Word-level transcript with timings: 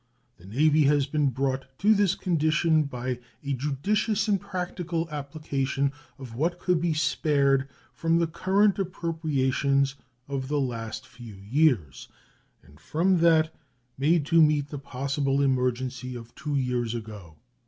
The 0.37 0.47
Navy 0.47 0.85
has 0.85 1.05
been 1.05 1.27
brought 1.27 1.77
to 1.77 1.93
this 1.93 2.15
condition 2.15 2.85
by 2.85 3.19
a 3.43 3.53
judicious 3.53 4.27
and 4.27 4.41
practical 4.41 5.07
application 5.11 5.91
of 6.17 6.33
what 6.33 6.57
could 6.57 6.81
be 6.81 6.95
spared 6.95 7.69
from 7.93 8.17
the 8.17 8.25
current 8.25 8.79
appropriations 8.79 9.93
of 10.27 10.47
the 10.47 10.59
last 10.59 11.05
few 11.05 11.35
years 11.35 12.07
and 12.63 12.79
from 12.79 13.19
that 13.19 13.53
made 13.95 14.25
to 14.25 14.41
meet 14.41 14.69
the 14.69 14.79
possible 14.79 15.39
emergency 15.39 16.15
of 16.15 16.33
two 16.33 16.55
years 16.55 16.95
ago. 16.95 17.35